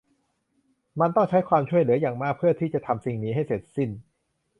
[0.99, 3.89] มันต้องใช้ความช่วยเหลืออย่างมากเพื่อที่จะทำสิ่งนี้ให้เสร็จสิ้น